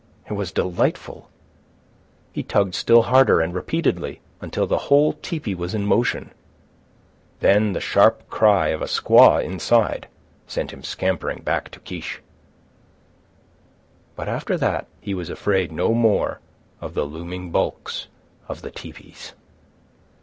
It 0.27 0.33
was 0.33 0.51
delightful. 0.51 1.29
He 2.33 2.41
tugged 2.41 2.73
still 2.73 3.03
harder, 3.03 3.39
and 3.39 3.53
repeatedly, 3.53 4.19
until 4.41 4.65
the 4.65 4.85
whole 4.89 5.13
tepee 5.13 5.53
was 5.53 5.75
in 5.75 5.85
motion. 5.85 6.31
Then 7.39 7.73
the 7.73 7.79
sharp 7.79 8.27
cry 8.27 8.69
of 8.69 8.81
a 8.81 8.87
squaw 8.87 9.43
inside 9.43 10.07
sent 10.47 10.73
him 10.73 10.81
scampering 10.81 11.43
back 11.43 11.69
to 11.69 11.79
Kiche. 11.79 12.19
But 14.15 14.27
after 14.27 14.57
that 14.57 14.87
he 14.99 15.13
was 15.13 15.29
afraid 15.29 15.71
no 15.71 15.93
more 15.93 16.39
of 16.79 16.95
the 16.95 17.03
looming 17.05 17.51
bulks 17.51 18.07
of 18.47 18.63
the 18.63 18.71
tepees. 18.71 19.33